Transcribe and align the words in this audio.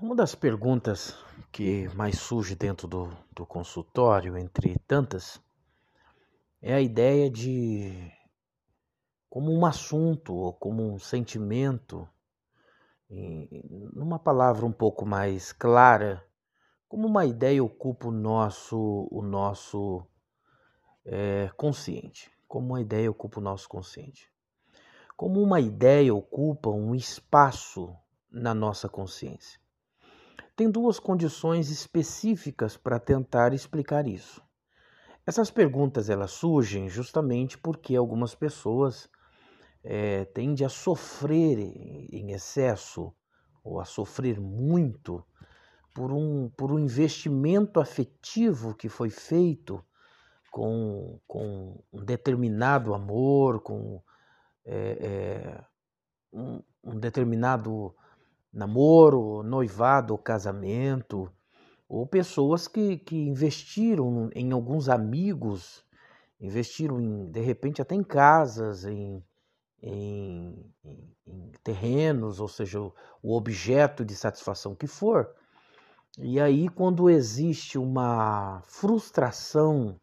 Uma 0.00 0.14
das 0.14 0.32
perguntas 0.32 1.18
que 1.50 1.88
mais 1.88 2.20
surge 2.20 2.54
dentro 2.54 2.86
do, 2.86 3.10
do 3.32 3.44
consultório, 3.44 4.38
entre 4.38 4.78
tantas, 4.86 5.42
é 6.62 6.72
a 6.72 6.80
ideia 6.80 7.28
de 7.28 8.08
como 9.28 9.52
um 9.52 9.66
assunto 9.66 10.32
ou 10.32 10.52
como 10.52 10.84
um 10.84 11.00
sentimento, 11.00 12.08
em, 13.10 13.48
numa 13.92 14.20
palavra 14.20 14.64
um 14.64 14.70
pouco 14.70 15.04
mais 15.04 15.52
clara, 15.52 16.24
como 16.88 17.08
uma 17.08 17.26
ideia 17.26 17.62
ocupa 17.62 18.06
o 18.06 18.12
nosso, 18.12 19.08
o 19.10 19.20
nosso 19.20 20.06
é, 21.04 21.50
consciente, 21.56 22.30
como 22.46 22.68
uma 22.68 22.80
ideia 22.80 23.10
ocupa 23.10 23.40
o 23.40 23.42
nosso 23.42 23.68
consciente, 23.68 24.32
como 25.16 25.42
uma 25.42 25.58
ideia 25.58 26.14
ocupa 26.14 26.70
um 26.70 26.94
espaço 26.94 27.96
na 28.30 28.54
nossa 28.54 28.88
consciência. 28.88 29.58
Tem 30.56 30.70
duas 30.70 30.98
condições 30.98 31.70
específicas 31.70 32.76
para 32.76 32.98
tentar 32.98 33.52
explicar 33.52 34.06
isso. 34.06 34.42
Essas 35.26 35.50
perguntas 35.50 36.08
elas 36.08 36.30
surgem 36.30 36.88
justamente 36.88 37.58
porque 37.58 37.94
algumas 37.94 38.34
pessoas 38.34 39.08
é, 39.84 40.24
tendem 40.26 40.66
a 40.66 40.68
sofrer 40.68 41.58
em 41.58 42.32
excesso 42.32 43.12
ou 43.62 43.80
a 43.80 43.84
sofrer 43.84 44.40
muito 44.40 45.22
por 45.94 46.12
um, 46.12 46.48
por 46.56 46.72
um 46.72 46.78
investimento 46.78 47.80
afetivo 47.80 48.74
que 48.74 48.88
foi 48.88 49.10
feito 49.10 49.84
com, 50.50 51.20
com 51.26 51.82
um 51.92 52.04
determinado 52.04 52.94
amor, 52.94 53.60
com 53.60 54.02
é, 54.64 54.76
é, 55.00 55.64
um, 56.32 56.62
um 56.82 56.98
determinado 56.98 57.94
namoro, 58.52 59.42
noivado, 59.42 60.16
casamento, 60.18 61.30
ou 61.88 62.06
pessoas 62.06 62.68
que, 62.68 62.98
que 62.98 63.16
investiram 63.16 64.30
em 64.34 64.52
alguns 64.52 64.88
amigos, 64.88 65.84
investiram 66.40 67.00
em, 67.00 67.30
de 67.30 67.40
repente 67.40 67.80
até 67.80 67.94
em 67.94 68.02
casas, 68.02 68.84
em, 68.84 69.22
em, 69.82 70.54
em, 70.84 71.52
terrenos, 71.62 72.40
ou 72.40 72.48
seja, 72.48 72.80
o, 72.80 72.94
o 73.22 73.36
objeto 73.36 74.04
de 74.04 74.14
satisfação 74.14 74.74
que 74.74 74.86
for. 74.86 75.34
E 76.18 76.40
aí, 76.40 76.68
quando 76.68 77.08
existe 77.08 77.78
uma 77.78 78.60
frustração, 78.64 80.00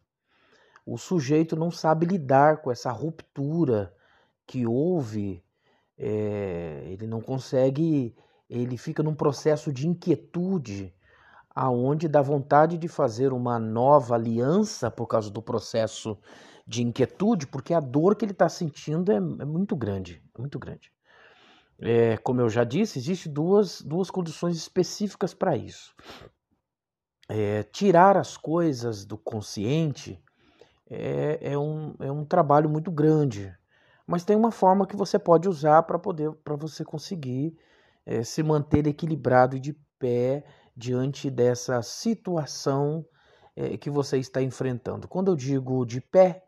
o 0.84 0.96
sujeito 0.96 1.56
não 1.56 1.70
sabe 1.70 2.06
lidar 2.06 2.62
com 2.62 2.70
essa 2.70 2.90
ruptura 2.90 3.92
que 4.46 4.66
houve, 4.66 5.42
é, 5.98 6.84
ele 6.86 7.06
não 7.06 7.20
consegue, 7.20 8.14
ele 8.48 8.76
fica 8.76 9.02
num 9.02 9.14
processo 9.14 9.72
de 9.72 9.88
inquietude, 9.88 10.94
aonde 11.54 12.06
dá 12.06 12.20
vontade 12.20 12.76
de 12.78 12.86
fazer 12.86 13.32
uma 13.32 13.58
nova 13.58 14.14
aliança 14.14 14.90
por 14.90 15.06
causa 15.06 15.30
do 15.30 15.42
processo 15.42 16.18
de 16.66 16.82
inquietude, 16.82 17.46
porque 17.46 17.72
a 17.72 17.80
dor 17.80 18.16
que 18.16 18.24
ele 18.24 18.32
está 18.32 18.48
sentindo 18.48 19.12
é, 19.12 19.16
é, 19.16 19.20
muito 19.20 19.76
grande, 19.76 20.22
é 20.34 20.40
muito 20.40 20.58
grande. 20.58 20.92
É, 21.78 22.16
como 22.18 22.40
eu 22.40 22.48
já 22.48 22.64
disse, 22.64 22.98
existem 22.98 23.32
duas, 23.32 23.80
duas 23.82 24.10
condições 24.10 24.56
específicas 24.56 25.32
para 25.32 25.56
isso. 25.56 25.94
É, 27.28 27.62
tirar 27.64 28.16
as 28.16 28.36
coisas 28.36 29.04
do 29.04 29.18
consciente 29.18 30.22
é, 30.88 31.38
é, 31.52 31.58
um, 31.58 31.94
é 32.00 32.10
um 32.10 32.24
trabalho 32.24 32.68
muito 32.68 32.90
grande, 32.90 33.52
mas 34.06 34.24
tem 34.24 34.36
uma 34.36 34.52
forma 34.52 34.86
que 34.86 34.96
você 34.96 35.18
pode 35.18 35.48
usar 35.48 35.82
para 35.82 35.98
poder 35.98 36.30
para 36.44 36.54
você 36.54 36.84
conseguir 36.84 37.56
é, 38.06 38.22
se 38.22 38.42
manter 38.42 38.86
equilibrado 38.86 39.58
de 39.58 39.76
pé 39.98 40.44
diante 40.74 41.28
dessa 41.28 41.82
situação 41.82 43.04
é, 43.56 43.76
que 43.76 43.90
você 43.90 44.18
está 44.18 44.40
enfrentando. 44.40 45.08
Quando 45.08 45.32
eu 45.32 45.36
digo 45.36 45.84
de 45.84 46.00
pé, 46.00 46.44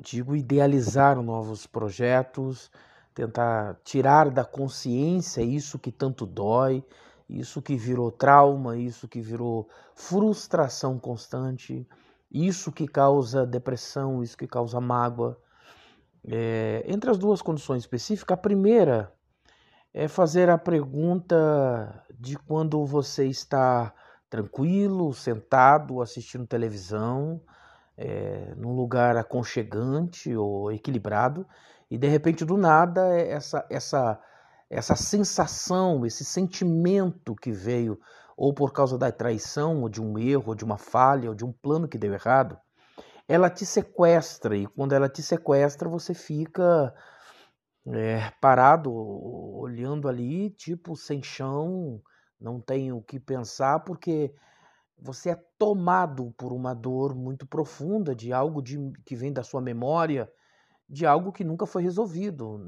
digo 0.00 0.36
idealizar 0.36 1.20
novos 1.20 1.66
projetos, 1.66 2.70
tentar 3.14 3.80
tirar 3.84 4.30
da 4.30 4.44
consciência 4.44 5.42
isso 5.42 5.78
que 5.78 5.90
tanto 5.90 6.26
dói, 6.26 6.84
isso 7.28 7.62
que 7.62 7.76
virou 7.76 8.12
trauma, 8.12 8.76
isso 8.76 9.08
que 9.08 9.20
virou 9.20 9.68
frustração 9.94 10.98
constante, 10.98 11.86
isso 12.30 12.70
que 12.70 12.86
causa 12.86 13.46
depressão, 13.46 14.22
isso 14.22 14.36
que 14.36 14.46
causa 14.46 14.80
mágoa. 14.80 15.38
É, 16.26 16.84
entre 16.86 17.10
as 17.10 17.18
duas 17.18 17.40
condições 17.40 17.82
específicas, 17.82 18.34
a 18.34 18.40
primeira 18.40 19.12
é 19.94 20.08
fazer 20.08 20.50
a 20.50 20.58
pergunta 20.58 22.04
de 22.18 22.36
quando 22.36 22.84
você 22.84 23.26
está 23.28 23.94
tranquilo, 24.28 25.14
sentado, 25.14 26.02
assistindo 26.02 26.44
televisão, 26.44 27.40
é, 27.96 28.52
num 28.56 28.72
lugar 28.74 29.16
aconchegante 29.16 30.34
ou 30.34 30.72
equilibrado, 30.72 31.46
e 31.88 31.96
de 31.96 32.08
repente 32.08 32.44
do 32.44 32.56
nada 32.56 33.16
essa 33.16 33.64
essa 33.70 34.20
essa 34.68 34.96
sensação, 34.96 36.04
esse 36.04 36.24
sentimento 36.24 37.36
que 37.36 37.52
veio 37.52 38.00
ou 38.36 38.52
por 38.52 38.72
causa 38.72 38.98
da 38.98 39.12
traição, 39.12 39.82
ou 39.82 39.88
de 39.88 40.02
um 40.02 40.18
erro, 40.18 40.48
ou 40.48 40.54
de 40.56 40.64
uma 40.64 40.76
falha, 40.76 41.28
ou 41.28 41.34
de 41.36 41.44
um 41.44 41.52
plano 41.52 41.86
que 41.86 41.96
deu 41.96 42.12
errado, 42.12 42.58
ela 43.28 43.48
te 43.48 43.64
sequestra 43.64 44.56
e 44.56 44.66
quando 44.66 44.92
ela 44.92 45.08
te 45.08 45.22
sequestra 45.22 45.88
você 45.88 46.12
fica 46.12 46.92
é, 47.86 48.30
parado, 48.40 48.92
olhando 48.92 50.08
ali, 50.08 50.50
tipo, 50.50 50.96
sem 50.96 51.22
chão, 51.22 52.00
não 52.40 52.60
tem 52.60 52.92
o 52.92 53.02
que 53.02 53.20
pensar, 53.20 53.80
porque 53.80 54.34
você 54.98 55.30
é 55.30 55.44
tomado 55.58 56.32
por 56.38 56.52
uma 56.52 56.74
dor 56.74 57.14
muito 57.14 57.46
profunda 57.46 58.14
de 58.14 58.32
algo 58.32 58.62
de, 58.62 58.78
que 59.04 59.16
vem 59.16 59.32
da 59.32 59.42
sua 59.42 59.60
memória, 59.60 60.30
de 60.88 61.06
algo 61.06 61.32
que 61.32 61.44
nunca 61.44 61.66
foi 61.66 61.82
resolvido, 61.82 62.58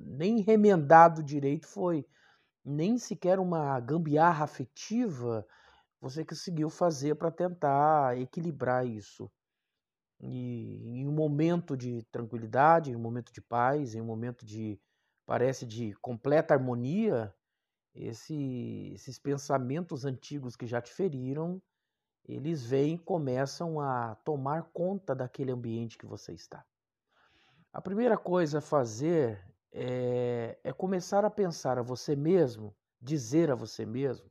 nem 0.00 0.40
remendado 0.40 1.22
direito 1.22 1.66
foi, 1.66 2.06
nem 2.64 2.98
sequer 2.98 3.38
uma 3.38 3.78
gambiarra 3.80 4.44
afetiva 4.44 5.46
você 6.00 6.24
conseguiu 6.24 6.70
fazer 6.70 7.16
para 7.16 7.30
tentar 7.30 8.18
equilibrar 8.18 8.86
isso. 8.86 9.30
E 10.20 11.00
em 11.00 11.06
um 11.06 11.12
momento 11.12 11.76
de 11.76 12.02
tranquilidade, 12.10 12.90
em 12.90 12.96
um 12.96 13.00
momento 13.00 13.32
de 13.32 13.40
paz, 13.40 13.94
em 13.94 14.00
um 14.00 14.06
momento 14.06 14.44
de, 14.44 14.80
parece, 15.26 15.66
de 15.66 15.92
completa 16.00 16.54
harmonia, 16.54 17.34
esse, 17.94 18.92
esses 18.94 19.18
pensamentos 19.18 20.04
antigos 20.04 20.56
que 20.56 20.66
já 20.66 20.80
te 20.80 20.92
feriram, 20.92 21.60
eles 22.24 22.64
vêm 22.64 22.94
e 22.94 22.98
começam 22.98 23.80
a 23.80 24.14
tomar 24.16 24.64
conta 24.72 25.14
daquele 25.14 25.52
ambiente 25.52 25.98
que 25.98 26.06
você 26.06 26.32
está. 26.32 26.64
A 27.72 27.80
primeira 27.80 28.16
coisa 28.16 28.58
a 28.58 28.62
fazer 28.62 29.38
é, 29.70 30.58
é 30.64 30.72
começar 30.72 31.24
a 31.24 31.30
pensar 31.30 31.78
a 31.78 31.82
você 31.82 32.16
mesmo, 32.16 32.74
dizer 33.00 33.50
a 33.50 33.54
você 33.54 33.84
mesmo, 33.84 34.30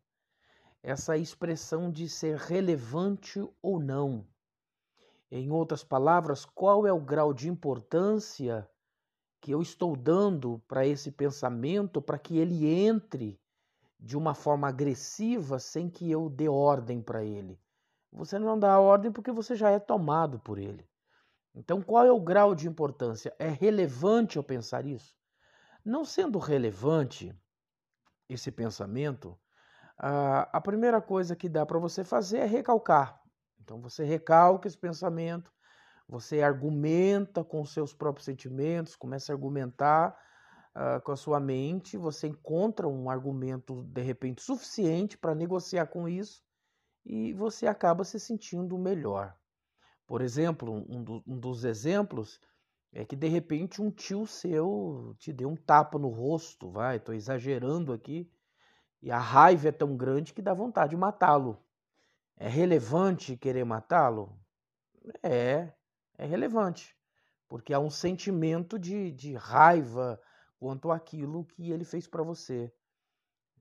essa 0.82 1.16
expressão 1.16 1.92
de 1.92 2.10
ser 2.10 2.38
relevante 2.38 3.40
ou 3.62 3.80
não 3.80 4.28
em 5.38 5.52
outras 5.52 5.84
palavras, 5.84 6.46
qual 6.46 6.88
é 6.88 6.94
o 6.94 7.00
grau 7.00 7.34
de 7.34 7.50
importância 7.50 8.70
que 9.42 9.52
eu 9.52 9.62
estou 9.62 9.96
dando 9.96 10.62
para 10.68 10.88
esse 10.88 11.12
pensamento 11.12 12.02
para 12.02 12.18
que 12.18 12.38
ele 12.38 12.66
entre 12.66 13.40
de 14.00 14.18
uma 14.18 14.34
forma 14.34 14.68
agressiva 14.68 15.60
sem 15.60 15.90
que 15.90 16.10
eu 16.10 16.30
dê 16.30 16.48
ordem 16.48 17.02
para 17.02 17.24
ele? 17.24 17.60
Você 18.12 18.40
não 18.40 18.58
dá 18.58 18.80
ordem 18.80 19.12
porque 19.12 19.32
você 19.32 19.56
já 19.56 19.70
é 19.70 19.78
tomado 19.78 20.40
por 20.40 20.58
ele. 20.58 20.88
Então, 21.54 21.82
qual 21.82 22.06
é 22.06 22.12
o 22.12 22.20
grau 22.20 22.56
de 22.56 22.68
importância? 22.68 23.36
É 23.38 23.50
relevante 23.50 24.38
eu 24.38 24.44
pensar 24.44 24.86
isso? 24.86 25.16
Não 25.84 26.06
sendo 26.06 26.40
relevante 26.40 27.34
esse 28.30 28.52
pensamento, 28.52 29.38
a 29.98 30.62
primeira 30.62 31.02
coisa 31.02 31.36
que 31.36 31.50
dá 31.50 31.66
para 31.66 31.80
você 31.80 32.04
fazer 32.04 32.40
é 32.40 32.46
recalcar. 32.46 33.22
Então 33.66 33.82
você 33.82 34.06
recalca 34.06 34.68
esse 34.68 34.78
pensamento, 34.78 35.52
você 36.08 36.44
argumenta 36.44 37.44
com 37.44 37.66
seus 37.66 37.94
próprios 37.94 38.26
sentimentos, 38.26 38.96
começa 38.96 39.34
a 39.34 39.36
argumentar 39.36 40.16
uh, 40.76 41.02
com 41.02 41.12
a 41.12 41.16
sua 41.16 41.40
mente, 41.40 41.98
você 41.98 42.28
encontra 42.28 42.88
um 42.88 43.10
argumento 43.10 43.82
de 43.86 44.04
repente 44.04 44.44
suficiente 44.44 45.18
para 45.18 45.34
negociar 45.34 45.88
com 45.88 46.08
isso 46.08 46.44
e 47.04 47.34
você 47.34 47.66
acaba 47.66 48.04
se 48.04 48.20
sentindo 48.20 48.78
melhor. 48.78 49.36
Por 50.06 50.22
exemplo, 50.22 50.86
um, 50.88 51.04
do, 51.04 51.24
um 51.26 51.40
dos 51.40 51.66
exemplos 51.66 52.40
é 52.94 53.04
que 53.04 53.16
de 53.16 53.28
repente 53.28 53.82
um 53.82 53.90
tio 53.90 54.28
seu 54.28 55.16
te 55.18 55.34
deu 55.34 55.50
um 55.50 55.56
tapa 55.56 55.98
no 55.98 56.10
rosto, 56.10 56.70
vai, 56.70 56.98
estou 56.98 57.16
exagerando 57.16 57.92
aqui, 57.92 58.32
e 59.02 59.10
a 59.10 59.18
raiva 59.18 59.70
é 59.70 59.72
tão 59.72 59.98
grande 59.98 60.36
que 60.36 60.42
dá 60.42 60.54
vontade 60.54 60.92
de 60.92 60.98
matá-lo. 60.98 61.65
É 62.38 62.48
relevante 62.48 63.38
querer 63.38 63.64
matá-lo? 63.64 64.38
É, 65.24 65.72
é 66.18 66.26
relevante, 66.26 66.96
porque 67.48 67.74
há 67.74 67.80
um 67.80 67.90
sentimento 67.90 68.78
de, 68.78 69.12
de 69.12 69.36
raiva 69.36 70.20
quanto 70.60 70.92
àquilo 70.92 71.46
que 71.46 71.72
ele 71.72 71.86
fez 71.86 72.08
para 72.08 72.24
você, 72.24 72.74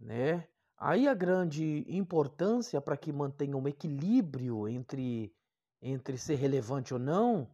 né? 0.00 0.48
Aí 0.76 1.06
a 1.06 1.14
grande 1.14 1.84
importância 1.88 2.80
para 2.80 2.96
que 2.96 3.12
mantenha 3.12 3.56
um 3.56 3.68
equilíbrio 3.68 4.68
entre, 4.68 5.32
entre 5.80 6.18
ser 6.18 6.34
relevante 6.34 6.92
ou 6.92 6.98
não 6.98 7.48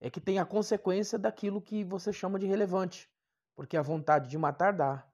é 0.00 0.10
que 0.10 0.20
tem 0.20 0.38
a 0.38 0.44
consequência 0.44 1.18
daquilo 1.18 1.62
que 1.62 1.84
você 1.84 2.12
chama 2.12 2.38
de 2.38 2.46
relevante, 2.46 3.08
porque 3.54 3.76
a 3.76 3.82
vontade 3.82 4.28
de 4.28 4.36
matar 4.36 4.72
dá. 4.72 5.06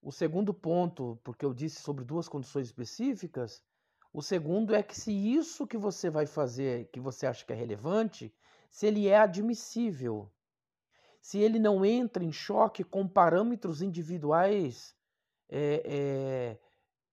O 0.00 0.12
segundo 0.12 0.54
ponto, 0.54 1.18
porque 1.24 1.44
eu 1.44 1.52
disse 1.52 1.82
sobre 1.82 2.04
duas 2.04 2.28
condições 2.28 2.66
específicas, 2.66 3.62
o 4.16 4.22
segundo 4.22 4.74
é 4.74 4.82
que 4.82 4.98
se 4.98 5.12
isso 5.12 5.66
que 5.66 5.76
você 5.76 6.08
vai 6.08 6.24
fazer, 6.24 6.86
que 6.86 6.98
você 6.98 7.26
acha 7.26 7.44
que 7.44 7.52
é 7.52 7.54
relevante, 7.54 8.34
se 8.70 8.86
ele 8.86 9.06
é 9.08 9.18
admissível, 9.18 10.32
se 11.20 11.36
ele 11.36 11.58
não 11.58 11.84
entra 11.84 12.24
em 12.24 12.32
choque 12.32 12.82
com 12.82 13.06
parâmetros 13.06 13.82
individuais, 13.82 14.96
é, 15.50 15.82
é, 15.84 16.58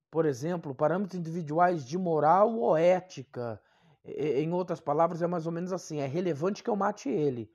por 0.09 0.25
exemplo, 0.25 0.73
parâmetros 0.73 1.19
individuais 1.19 1.83
de 1.85 1.97
moral 1.97 2.55
ou 2.55 2.77
ética. 2.77 3.61
É, 4.05 4.39
em 4.39 4.53
outras 4.53 4.79
palavras, 4.79 5.21
é 5.21 5.27
mais 5.27 5.45
ou 5.45 5.51
menos 5.51 5.73
assim: 5.73 5.99
é 5.99 6.07
relevante 6.07 6.63
que 6.63 6.69
eu 6.69 6.75
mate 6.77 7.09
ele, 7.09 7.51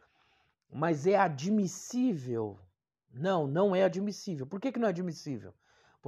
mas 0.71 1.07
é 1.07 1.17
admissível? 1.17 2.59
Não, 3.11 3.47
não 3.47 3.75
é 3.75 3.83
admissível. 3.83 4.47
Por 4.47 4.61
que, 4.61 4.71
que 4.71 4.79
não 4.79 4.89
é 4.89 4.91
admissível? 4.91 5.55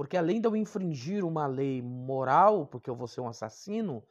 Porque 0.01 0.17
além 0.17 0.41
de 0.41 0.47
eu 0.47 0.55
infringir 0.55 1.23
uma 1.23 1.45
lei 1.45 1.79
moral, 1.79 2.65
porque 2.65 2.89
eu 2.89 2.95
vou 2.95 3.07
ser 3.07 3.21
um 3.21 3.27
assassino, 3.27 4.03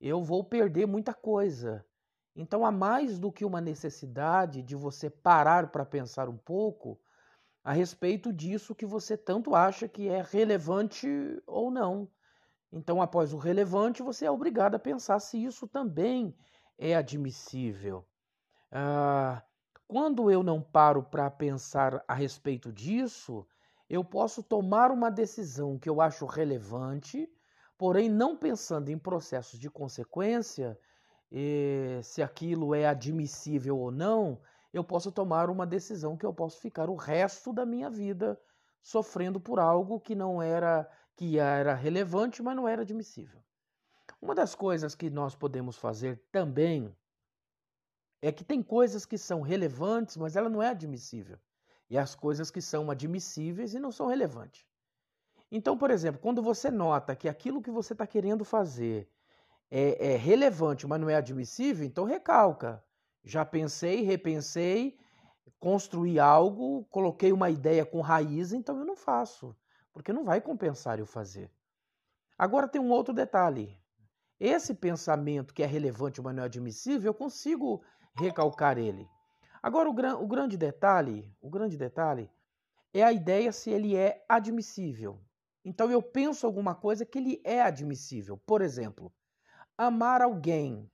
eu 0.00 0.20
vou 0.20 0.42
perder 0.42 0.88
muita 0.88 1.14
coisa. 1.14 1.86
Então 2.34 2.66
há 2.66 2.72
mais 2.72 3.16
do 3.16 3.30
que 3.30 3.44
uma 3.44 3.60
necessidade 3.60 4.60
de 4.60 4.74
você 4.74 5.08
parar 5.08 5.70
para 5.70 5.84
pensar 5.84 6.28
um 6.28 6.36
pouco 6.36 6.98
a 7.62 7.72
respeito 7.72 8.32
disso 8.32 8.74
que 8.74 8.84
você 8.84 9.16
tanto 9.16 9.54
acha 9.54 9.86
que 9.86 10.08
é 10.08 10.20
relevante 10.20 11.06
ou 11.46 11.70
não. 11.70 12.08
Então, 12.72 13.00
após 13.00 13.32
o 13.32 13.38
relevante, 13.38 14.02
você 14.02 14.26
é 14.26 14.30
obrigado 14.32 14.74
a 14.74 14.80
pensar 14.80 15.20
se 15.20 15.40
isso 15.40 15.68
também 15.68 16.34
é 16.76 16.96
admissível. 16.96 18.04
Ah, 18.72 19.40
quando 19.86 20.28
eu 20.28 20.42
não 20.42 20.60
paro 20.60 21.04
para 21.04 21.30
pensar 21.30 22.02
a 22.08 22.14
respeito 22.14 22.72
disso, 22.72 23.46
eu 23.88 24.04
posso 24.04 24.42
tomar 24.42 24.90
uma 24.90 25.10
decisão 25.10 25.78
que 25.78 25.88
eu 25.88 26.00
acho 26.00 26.26
relevante, 26.26 27.30
porém 27.78 28.08
não 28.08 28.36
pensando 28.36 28.88
em 28.90 28.98
processos 28.98 29.58
de 29.58 29.70
consequência, 29.70 30.78
se 32.02 32.22
aquilo 32.22 32.74
é 32.74 32.86
admissível 32.86 33.78
ou 33.78 33.90
não, 33.90 34.40
eu 34.72 34.82
posso 34.82 35.12
tomar 35.12 35.48
uma 35.48 35.66
decisão 35.66 36.16
que 36.16 36.26
eu 36.26 36.34
posso 36.34 36.60
ficar 36.60 36.90
o 36.90 36.96
resto 36.96 37.52
da 37.52 37.64
minha 37.64 37.88
vida 37.88 38.40
sofrendo 38.82 39.40
por 39.40 39.58
algo 39.58 40.00
que 40.00 40.14
não 40.14 40.42
era 40.42 40.88
que 41.14 41.38
era 41.38 41.74
relevante, 41.74 42.42
mas 42.42 42.54
não 42.54 42.68
era 42.68 42.82
admissível. 42.82 43.42
Uma 44.20 44.34
das 44.34 44.54
coisas 44.54 44.94
que 44.94 45.08
nós 45.08 45.34
podemos 45.34 45.78
fazer 45.78 46.22
também 46.30 46.94
é 48.20 48.30
que 48.30 48.44
tem 48.44 48.62
coisas 48.62 49.06
que 49.06 49.16
são 49.16 49.40
relevantes, 49.40 50.16
mas 50.18 50.36
ela 50.36 50.50
não 50.50 50.62
é 50.62 50.68
admissível 50.68 51.38
e 51.88 51.96
as 51.96 52.14
coisas 52.14 52.50
que 52.50 52.60
são 52.60 52.90
admissíveis 52.90 53.74
e 53.74 53.78
não 53.78 53.92
são 53.92 54.06
relevantes. 54.06 54.66
Então, 55.50 55.78
por 55.78 55.90
exemplo, 55.90 56.20
quando 56.20 56.42
você 56.42 56.70
nota 56.70 57.14
que 57.14 57.28
aquilo 57.28 57.62
que 57.62 57.70
você 57.70 57.92
está 57.92 58.06
querendo 58.06 58.44
fazer 58.44 59.08
é, 59.70 60.12
é, 60.12 60.16
relevante, 60.16 60.86
mas 60.86 61.00
não 61.00 61.08
é 61.08 61.16
admissível, 61.16 61.86
então 61.86 62.04
recalca. 62.04 62.82
Já 63.24 63.44
pensei, 63.44 64.02
repensei, 64.02 64.98
construí 65.58 66.18
algo, 66.18 66.84
coloquei 66.90 67.32
uma 67.32 67.50
ideia 67.50 67.84
com 67.84 68.00
raiz, 68.00 68.52
então 68.52 68.78
eu 68.78 68.84
não 68.84 68.96
faço, 68.96 69.56
porque 69.92 70.12
não 70.12 70.24
vai 70.24 70.40
compensar 70.40 70.98
eu 70.98 71.06
fazer. 71.06 71.50
Agora 72.38 72.68
tem 72.68 72.80
um 72.80 72.90
outro 72.90 73.14
detalhe. 73.14 73.76
Esse 74.38 74.74
pensamento 74.74 75.54
que 75.54 75.62
é 75.62 75.66
relevante, 75.66 76.20
mas 76.20 76.34
não 76.34 76.42
é 76.42 76.46
admissível, 76.46 77.10
eu 77.10 77.14
consigo 77.14 77.82
recalcar 78.14 78.76
ele. 78.78 79.08
Agora, 79.62 79.88
o, 79.88 79.92
gran, 79.92 80.16
o 80.16 80.26
grande 80.26 80.56
detalhe, 80.56 81.32
o 81.40 81.50
grande 81.50 81.76
detalhe 81.76 82.30
é 82.92 83.02
a 83.02 83.12
ideia 83.12 83.52
se 83.52 83.70
ele 83.70 83.96
é 83.96 84.24
admissível. 84.28 85.20
Então 85.64 85.90
eu 85.90 86.00
penso 86.00 86.46
alguma 86.46 86.74
coisa 86.74 87.04
que 87.04 87.18
ele 87.18 87.40
é 87.44 87.60
admissível. 87.60 88.38
Por 88.46 88.62
exemplo, 88.62 89.12
amar 89.76 90.22
alguém 90.22 90.90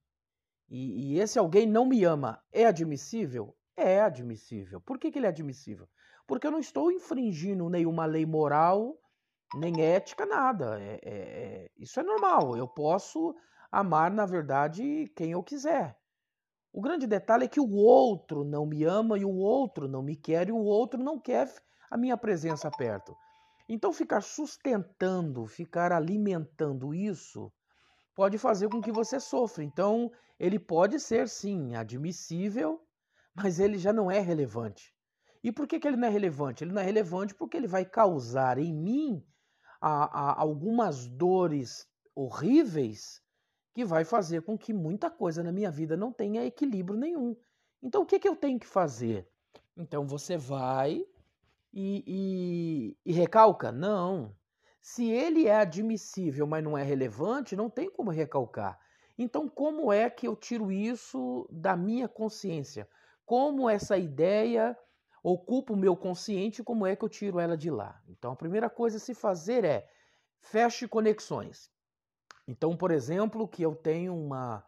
e, 0.73 1.13
e, 1.13 1.21
esse 1.21 1.39
alguém 1.39 1.67
não 1.67 1.85
me 1.85 2.03
ama, 2.03 2.43
é 2.51 2.65
admissível? 2.65 3.55
É 3.77 4.01
admissível. 4.01 4.81
Por 4.81 4.99
que, 4.99 5.11
que 5.11 5.19
ele 5.19 5.27
é 5.27 5.29
admissível? 5.29 5.87
Porque 6.27 6.47
eu 6.47 6.51
não 6.51 6.59
estou 6.59 6.91
infringindo 6.91 7.69
nenhuma 7.69 8.07
lei 8.07 8.25
moral, 8.25 8.99
nem 9.55 9.83
ética, 9.83 10.25
nada. 10.25 10.81
É, 10.81 10.99
é, 11.03 11.13
é, 11.13 11.71
isso 11.77 12.01
é 12.01 12.03
normal. 12.03 12.57
Eu 12.57 12.67
posso 12.67 13.37
amar, 13.71 14.11
na 14.11 14.25
verdade, 14.25 15.13
quem 15.15 15.33
eu 15.33 15.43
quiser. 15.43 15.95
O 16.73 16.81
grande 16.81 17.07
detalhe 17.07 17.45
é 17.45 17.49
que 17.49 17.61
o 17.61 17.71
outro 17.71 18.45
não 18.45 18.65
me 18.65 18.83
ama 18.83 19.19
e 19.19 19.25
o 19.25 19.35
outro 19.35 19.87
não 19.87 20.03
me 20.03 20.17
quer 20.17 20.49
e 20.49 20.53
o 20.53 20.65
outro 20.65 21.03
não 21.03 21.19
quer 21.19 21.53
a 21.91 21.99
minha 21.99 22.17
presença 22.17 22.71
perto. 22.71 23.15
Então, 23.69 23.93
ficar 23.93 24.23
sustentando, 24.23 25.47
ficar 25.47 25.93
alimentando 25.93 26.95
isso 26.95 27.53
pode 28.15 28.39
fazer 28.39 28.69
com 28.69 28.81
que 28.81 28.91
você 28.91 29.21
sofra. 29.21 29.63
Então, 29.63 30.11
ele 30.39 30.59
pode 30.59 30.99
ser, 30.99 31.29
sim, 31.29 31.75
admissível, 31.75 32.81
mas 33.35 33.61
ele 33.61 33.79
já 33.79 33.93
não 33.93 34.11
é 34.11 34.19
relevante. 34.19 34.95
E 35.45 35.53
por 35.53 35.67
que, 35.67 35.79
que 35.79 35.87
ele 35.87 35.97
não 35.97 36.09
é 36.09 36.11
relevante? 36.11 36.65
Ele 36.65 36.73
não 36.73 36.83
é 36.83 36.85
relevante 36.85 37.35
porque 37.35 37.57
ele 37.57 37.67
vai 37.67 37.85
causar 37.85 38.59
em 38.59 38.73
mim 38.73 39.25
a, 39.81 40.05
a, 40.31 40.41
algumas 40.41 41.07
dores 41.07 41.87
horríveis 42.15 43.22
que 43.75 43.85
vai 43.85 44.05
fazer 44.05 44.43
com 44.43 44.57
que 44.57 44.73
muita 44.73 45.11
coisa 45.11 45.43
na 45.43 45.53
minha 45.53 45.71
vida 45.71 45.97
não 45.97 46.13
tenha 46.13 46.45
equilíbrio 46.45 46.99
nenhum. 46.99 47.37
Então, 47.83 48.03
o 48.03 48.07
que, 48.07 48.19
que 48.19 48.29
eu 48.29 48.37
tenho 48.37 48.59
que 48.59 48.67
fazer? 48.67 49.29
Então, 49.77 50.07
você 50.07 50.37
vai 50.37 51.05
e, 51.73 52.05
e, 52.07 52.97
e 53.05 53.13
recalca? 53.13 53.73
Não. 53.73 54.37
Se 54.81 55.11
ele 55.11 55.47
é 55.47 55.57
admissível, 55.57 56.47
mas 56.47 56.63
não 56.63 56.77
é 56.77 56.83
relevante, 56.83 57.57
não 57.57 57.71
tem 57.71 57.91
como 57.91 58.11
recalcar. 58.11 58.79
Então, 59.17 59.49
como 59.49 59.93
é 59.93 60.11
que 60.11 60.27
eu 60.27 60.37
tiro 60.37 60.71
isso 60.71 61.49
da 61.51 61.77
minha 61.77 62.09
consciência? 62.09 62.89
Como 63.25 63.69
essa 63.71 63.97
ideia 63.97 64.77
ocupa 65.23 65.73
o 65.73 65.77
meu 65.77 65.97
consciente, 65.97 66.63
como 66.63 66.87
é 66.87 66.97
que 66.97 67.05
eu 67.05 67.09
tiro 67.09 67.39
ela 67.39 67.57
de 67.57 67.71
lá? 67.71 68.01
Então, 68.09 68.33
a 68.33 68.37
primeira 68.37 68.69
coisa 68.69 68.97
a 68.97 69.01
se 69.01 69.15
fazer 69.15 69.65
é 69.65 69.89
feche 70.41 70.89
conexões. 70.89 71.71
Então, 72.47 72.77
por 72.77 72.91
exemplo, 72.91 73.47
que 73.47 73.63
eu 73.63 73.75
tenho 73.75 74.15
uma, 74.15 74.65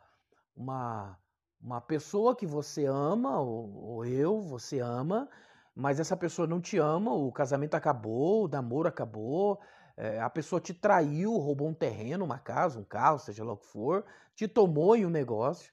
uma, 0.57 1.19
uma 1.61 1.81
pessoa 1.81 2.37
que 2.37 2.47
você 2.47 2.87
ama, 2.87 3.41
ou, 3.41 3.75
ou 3.75 4.05
eu, 4.05 4.41
você 4.41 4.81
ama, 4.81 5.29
mas 5.75 5.99
essa 5.99 6.17
pessoa 6.17 6.47
não 6.47 6.61
te 6.61 6.79
ama, 6.79 7.13
o 7.13 7.33
casamento 7.33 7.75
acabou, 7.75 8.45
o 8.45 8.49
namoro 8.49 8.89
acabou, 8.89 9.61
é, 9.97 10.21
a 10.21 10.31
pessoa 10.31 10.61
te 10.61 10.73
traiu, 10.73 11.37
roubou 11.37 11.69
um 11.69 11.75
terreno, 11.75 12.25
uma 12.25 12.39
casa, 12.39 12.79
um 12.79 12.85
carro, 12.85 13.19
seja 13.19 13.45
lá 13.45 13.53
o 13.53 13.57
que 13.57 13.67
for, 13.67 14.05
te 14.35 14.47
tomou 14.47 14.95
em 14.97 15.05
um 15.05 15.11
negócio. 15.11 15.73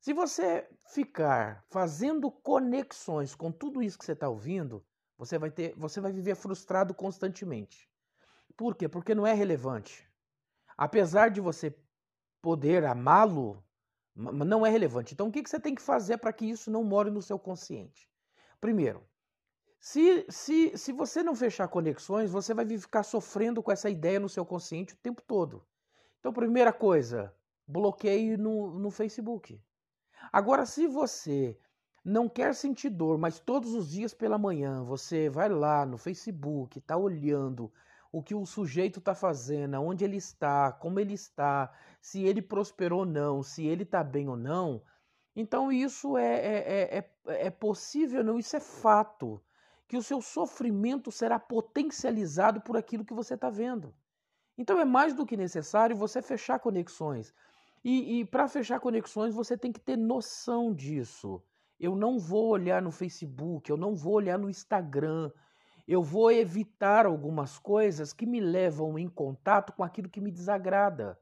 Se 0.00 0.12
você 0.12 0.68
ficar 0.92 1.64
fazendo 1.68 2.30
conexões 2.30 3.34
com 3.34 3.50
tudo 3.50 3.82
isso 3.82 3.98
que 3.98 4.04
você 4.04 4.12
está 4.12 4.28
ouvindo, 4.28 4.84
você 5.18 5.38
vai 5.38 5.50
ter, 5.50 5.74
você 5.76 6.00
vai 6.00 6.12
viver 6.12 6.34
frustrado 6.34 6.94
constantemente. 6.94 7.90
Por 8.56 8.74
quê? 8.74 8.88
Porque 8.88 9.14
não 9.14 9.26
é 9.26 9.32
relevante. 9.32 10.06
Apesar 10.76 11.30
de 11.30 11.40
você 11.40 11.74
poder 12.42 12.84
amá-lo, 12.84 13.64
não 14.14 14.64
é 14.64 14.70
relevante. 14.70 15.14
Então, 15.14 15.28
o 15.28 15.32
que 15.32 15.42
você 15.46 15.60
tem 15.60 15.74
que 15.74 15.82
fazer 15.82 16.18
para 16.18 16.32
que 16.32 16.46
isso 16.46 16.70
não 16.70 16.84
more 16.84 17.10
no 17.10 17.22
seu 17.22 17.38
consciente? 17.38 18.10
Primeiro, 18.60 19.06
se, 19.78 20.26
se, 20.28 20.76
se 20.76 20.92
você 20.92 21.22
não 21.22 21.34
fechar 21.34 21.68
conexões, 21.68 22.30
você 22.30 22.54
vai 22.54 22.66
ficar 22.78 23.02
sofrendo 23.02 23.62
com 23.62 23.70
essa 23.70 23.90
ideia 23.90 24.18
no 24.18 24.28
seu 24.28 24.44
consciente 24.44 24.94
o 24.94 24.98
tempo 24.98 25.22
todo. 25.22 25.64
Então, 26.18 26.32
primeira 26.32 26.72
coisa, 26.72 27.34
bloqueie 27.66 28.36
no, 28.36 28.78
no 28.78 28.90
Facebook. 28.90 29.60
Agora, 30.32 30.66
se 30.66 30.86
você 30.86 31.58
não 32.04 32.28
quer 32.28 32.54
sentir 32.54 32.90
dor, 32.90 33.18
mas 33.18 33.38
todos 33.38 33.74
os 33.74 33.90
dias 33.90 34.14
pela 34.14 34.38
manhã 34.38 34.82
você 34.84 35.28
vai 35.28 35.48
lá 35.48 35.84
no 35.84 35.98
Facebook, 35.98 36.78
está 36.78 36.96
olhando 36.96 37.72
o 38.16 38.22
que 38.22 38.34
o 38.34 38.46
sujeito 38.46 38.98
está 38.98 39.14
fazendo, 39.14 39.74
onde 39.74 40.02
ele 40.02 40.16
está, 40.16 40.72
como 40.72 40.98
ele 40.98 41.12
está, 41.12 41.70
se 42.00 42.22
ele 42.22 42.40
prosperou 42.40 43.00
ou 43.00 43.04
não, 43.04 43.42
se 43.42 43.66
ele 43.66 43.82
está 43.82 44.02
bem 44.02 44.26
ou 44.26 44.38
não. 44.38 44.80
Então 45.34 45.70
isso 45.70 46.16
é, 46.16 46.34
é, 46.34 46.98
é, 46.98 47.10
é, 47.26 47.50
possível, 47.50 48.24
não, 48.24 48.38
isso 48.38 48.56
é 48.56 48.60
fato, 48.60 49.38
que 49.86 49.98
o 49.98 50.02
seu 50.02 50.22
sofrimento 50.22 51.12
será 51.12 51.38
potencializado 51.38 52.62
por 52.62 52.74
aquilo 52.78 53.04
que 53.04 53.12
você 53.12 53.34
está 53.34 53.50
vendo. 53.50 53.94
Então 54.56 54.80
é 54.80 54.84
mais 54.86 55.12
do 55.12 55.26
que 55.26 55.36
necessário 55.36 55.94
você 55.94 56.22
fechar 56.22 56.58
conexões. 56.58 57.34
E, 57.84 58.20
e 58.20 58.24
para 58.24 58.48
fechar 58.48 58.80
conexões 58.80 59.34
você 59.34 59.58
tem 59.58 59.70
que 59.70 59.80
ter 59.80 59.98
noção 59.98 60.72
disso. 60.72 61.42
Eu 61.78 61.94
não 61.94 62.18
vou 62.18 62.48
olhar 62.48 62.80
no 62.80 62.90
Facebook, 62.90 63.68
eu 63.68 63.76
não 63.76 63.94
vou 63.94 64.14
olhar 64.14 64.38
no 64.38 64.48
Instagram, 64.48 65.30
Eu 65.86 66.02
vou 66.02 66.32
evitar 66.32 67.06
algumas 67.06 67.60
coisas 67.60 68.12
que 68.12 68.26
me 68.26 68.40
levam 68.40 68.98
em 68.98 69.08
contato 69.08 69.72
com 69.72 69.84
aquilo 69.84 70.08
que 70.08 70.20
me 70.20 70.32
desagrada. 70.32 71.16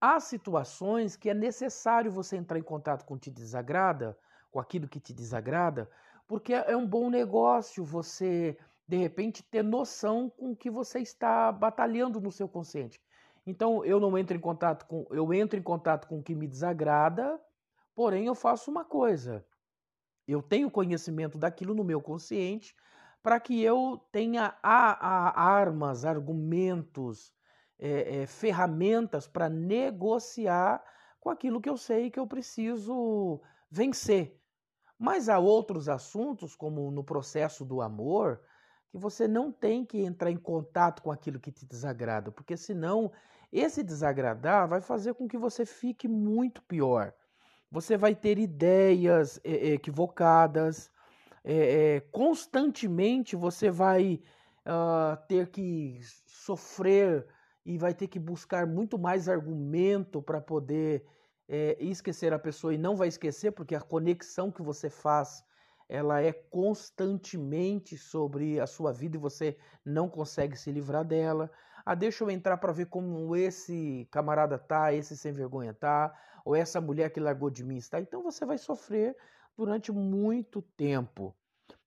Há 0.00 0.18
situações 0.20 1.16
que 1.16 1.28
é 1.28 1.34
necessário 1.34 2.10
você 2.10 2.36
entrar 2.36 2.58
em 2.58 2.62
contato 2.62 3.04
com 3.04 3.14
o 3.14 3.18
que 3.18 3.30
te 3.30 3.30
desagrada, 3.30 4.16
com 4.50 4.58
aquilo 4.58 4.88
que 4.88 4.98
te 4.98 5.12
desagrada, 5.12 5.90
porque 6.26 6.54
é 6.54 6.74
um 6.74 6.86
bom 6.86 7.10
negócio 7.10 7.84
você, 7.84 8.56
de 8.88 8.96
repente, 8.96 9.42
ter 9.42 9.62
noção 9.62 10.30
com 10.30 10.52
o 10.52 10.56
que 10.56 10.70
você 10.70 11.00
está 11.00 11.52
batalhando 11.52 12.20
no 12.20 12.32
seu 12.32 12.48
consciente. 12.48 13.02
Então, 13.46 13.84
eu 13.84 14.00
não 14.00 14.16
entro 14.16 14.34
em 14.34 14.40
contato 14.40 14.86
com, 14.86 15.06
eu 15.10 15.32
entro 15.34 15.58
em 15.58 15.62
contato 15.62 16.08
com 16.08 16.20
o 16.20 16.22
que 16.22 16.34
me 16.34 16.46
desagrada, 16.46 17.38
porém 17.94 18.26
eu 18.26 18.34
faço 18.34 18.70
uma 18.70 18.84
coisa. 18.84 19.44
Eu 20.26 20.40
tenho 20.40 20.70
conhecimento 20.70 21.36
daquilo 21.36 21.74
no 21.74 21.84
meu 21.84 22.00
consciente 22.00 22.74
para 23.24 23.40
que 23.40 23.62
eu 23.62 23.98
tenha 24.12 24.54
a, 24.62 24.92
a, 24.92 25.42
armas, 25.42 26.04
argumentos, 26.04 27.32
é, 27.78 28.18
é, 28.18 28.26
ferramentas 28.26 29.26
para 29.26 29.48
negociar 29.48 30.84
com 31.18 31.30
aquilo 31.30 31.58
que 31.58 31.70
eu 31.70 31.78
sei 31.78 32.10
que 32.10 32.20
eu 32.20 32.26
preciso 32.26 33.40
vencer. 33.70 34.38
Mas 34.98 35.30
há 35.30 35.38
outros 35.38 35.88
assuntos, 35.88 36.54
como 36.54 36.90
no 36.90 37.02
processo 37.02 37.64
do 37.64 37.80
amor, 37.80 38.42
que 38.90 38.98
você 38.98 39.26
não 39.26 39.50
tem 39.50 39.86
que 39.86 40.02
entrar 40.02 40.30
em 40.30 40.36
contato 40.36 41.00
com 41.02 41.10
aquilo 41.10 41.40
que 41.40 41.50
te 41.50 41.64
desagrada, 41.64 42.30
porque 42.30 42.58
senão 42.58 43.10
esse 43.50 43.82
desagradar 43.82 44.68
vai 44.68 44.82
fazer 44.82 45.14
com 45.14 45.26
que 45.26 45.38
você 45.38 45.64
fique 45.64 46.06
muito 46.06 46.60
pior. 46.64 47.14
Você 47.70 47.96
vai 47.96 48.14
ter 48.14 48.38
ideias 48.38 49.40
equivocadas, 49.42 50.90
é, 51.44 51.96
é, 51.96 52.00
constantemente 52.00 53.36
você 53.36 53.70
vai 53.70 54.22
uh, 54.66 55.16
ter 55.28 55.48
que 55.48 56.00
sofrer 56.26 57.26
e 57.64 57.76
vai 57.76 57.92
ter 57.92 58.08
que 58.08 58.18
buscar 58.18 58.66
muito 58.66 58.98
mais 58.98 59.28
argumento 59.28 60.22
para 60.22 60.40
poder 60.40 61.04
é, 61.46 61.76
esquecer 61.78 62.32
a 62.32 62.38
pessoa 62.38 62.74
e 62.74 62.78
não 62.78 62.96
vai 62.96 63.08
esquecer 63.08 63.52
porque 63.52 63.74
a 63.74 63.80
conexão 63.80 64.50
que 64.50 64.62
você 64.62 64.88
faz 64.88 65.44
ela 65.86 66.22
é 66.22 66.32
constantemente 66.32 67.96
sobre 67.98 68.58
a 68.58 68.66
sua 68.66 68.90
vida 68.90 69.16
e 69.16 69.20
você 69.20 69.56
não 69.84 70.08
consegue 70.08 70.56
se 70.56 70.72
livrar 70.72 71.04
dela. 71.04 71.50
Ah, 71.84 71.94
deixa 71.94 72.24
eu 72.24 72.30
entrar 72.30 72.56
para 72.56 72.72
ver 72.72 72.86
como 72.86 73.36
esse 73.36 74.08
camarada 74.10 74.58
tá, 74.58 74.94
esse 74.94 75.14
sem 75.14 75.32
vergonha 75.32 75.74
tá, 75.74 76.18
ou 76.42 76.56
essa 76.56 76.80
mulher 76.80 77.10
que 77.10 77.20
largou 77.20 77.50
de 77.50 77.62
mim 77.62 77.76
está. 77.76 78.00
Então 78.00 78.22
você 78.22 78.46
vai 78.46 78.56
sofrer 78.56 79.14
durante 79.56 79.92
muito 79.92 80.62
tempo. 80.62 81.34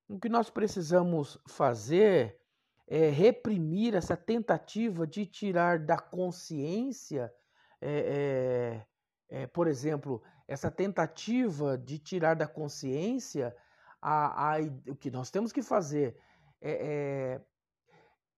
O 0.07 0.19
que 0.19 0.29
nós 0.29 0.49
precisamos 0.49 1.37
fazer 1.47 2.39
é 2.87 3.09
reprimir 3.09 3.93
essa 3.95 4.15
tentativa 4.15 5.05
de 5.05 5.25
tirar 5.25 5.79
da 5.79 5.97
consciência 5.97 7.33
é, 7.81 8.85
é, 9.29 9.41
é, 9.41 9.47
por 9.47 9.67
exemplo, 9.67 10.23
essa 10.47 10.71
tentativa 10.71 11.77
de 11.77 11.99
tirar 11.99 12.35
da 12.35 12.47
consciência 12.47 13.55
a, 14.01 14.55
a, 14.55 14.61
o 14.87 14.95
que 14.95 15.11
nós 15.11 15.29
temos 15.29 15.51
que 15.51 15.61
fazer 15.61 16.17
é, 16.61 16.71
é 16.71 17.41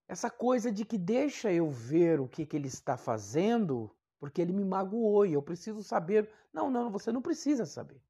essa 0.08 0.30
coisa 0.30 0.72
de 0.72 0.84
que 0.84 0.98
deixa 0.98 1.54
eu 1.54 1.70
ver 1.70 2.20
o 2.20 2.28
que, 2.28 2.44
que 2.44 2.58
ele 2.58 2.68
está 2.68 2.98
fazendo, 2.98 3.96
porque 4.20 4.42
ele 4.42 4.52
me 4.52 4.66
magoou 4.66 5.24
e 5.24 5.34
eu 5.34 5.42
preciso 5.42 5.84
saber. 5.84 6.28
Não, 6.52 6.72
não, 6.72 6.90
você 6.90 7.12
não 7.12 7.22
precisa 7.22 7.64
saber. 7.64 8.02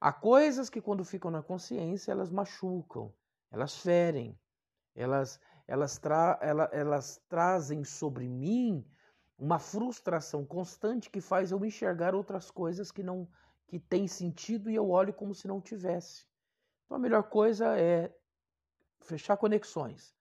Há 0.00 0.12
coisas 0.12 0.70
que, 0.70 0.80
quando 0.80 1.04
ficam 1.04 1.30
na 1.30 1.42
consciência, 1.42 2.12
elas 2.12 2.30
machucam, 2.30 3.12
elas 3.50 3.76
ferem, 3.78 4.38
elas, 4.94 5.40
elas, 5.66 5.98
tra 5.98 6.38
elas, 6.40 7.20
trazem 7.28 7.82
sobre 7.84 8.28
mim 8.28 8.86
uma 9.36 9.58
frustração 9.58 10.44
constante 10.44 11.10
que 11.10 11.20
faz 11.20 11.50
eu 11.50 11.64
enxergar 11.64 12.14
outras 12.14 12.50
coisas 12.50 12.90
que 12.90 13.02
não 13.02 13.28
que 13.66 13.78
têm 13.78 14.08
sentido 14.08 14.70
e 14.70 14.74
eu 14.74 14.88
olho 14.88 15.12
como 15.12 15.34
se 15.34 15.46
não 15.46 15.60
tivesse. 15.60 16.26
Então 16.84 16.96
a 16.96 17.00
melhor 17.00 17.24
coisa 17.24 17.78
é 17.78 18.10
fechar 19.00 19.36
conexões. 19.36 20.14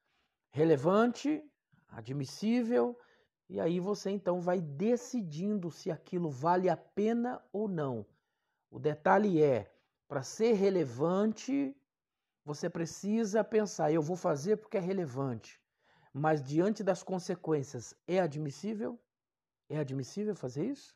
Relevante, 0.52 1.42
admissível, 1.88 3.00
e 3.50 3.60
aí 3.60 3.80
você 3.80 4.10
então 4.10 4.42
vai 4.42 4.60
decidindo 4.60 5.72
se 5.72 5.90
aquilo 5.90 6.30
vale 6.30 6.68
a 6.70 6.76
pena 6.76 7.42
ou 7.54 7.70
não. 7.70 8.06
O 8.70 8.80
detalhe 8.80 9.42
é, 9.42 9.72
para 10.08 10.24
ser 10.24 10.54
relevante, 10.54 11.76
você 12.44 12.70
precisa 12.70 13.44
pensar, 13.44 13.92
eu 13.92 14.02
vou 14.02 14.16
fazer 14.16 14.58
porque 14.58 14.78
é 14.78 14.80
relevante. 14.80 15.62
Mas 16.14 16.42
diante 16.42 16.84
das 16.84 17.04
consequências, 17.04 17.94
é 18.08 18.20
admissível? 18.20 19.00
É 19.70 19.78
admissível 19.78 20.36
fazer 20.36 20.66
isso? 20.66 20.96